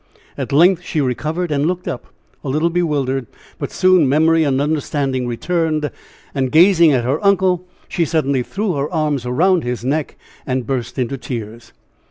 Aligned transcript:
At 0.35 0.51
length 0.51 0.81
she 0.81 0.99
recovered 0.99 1.51
and 1.51 1.67
looked 1.67 1.87
up, 1.87 2.07
a 2.43 2.49
little 2.49 2.71
bewildered, 2.71 3.27
but 3.59 3.69
soon 3.71 4.09
memory 4.09 4.43
and 4.43 4.59
understanding 4.59 5.27
returned 5.27 5.91
and, 6.33 6.51
gazing 6.51 6.91
at 6.91 7.03
her 7.03 7.23
uncle, 7.23 7.67
she 7.87 8.03
suddenly 8.03 8.41
threw 8.41 8.73
her 8.73 8.91
arms 8.91 9.27
around 9.27 9.63
his 9.63 9.85
neck 9.85 10.17
and 10.43 10.65
burst 10.65 10.97
into 10.97 11.19
tears. 11.19 11.71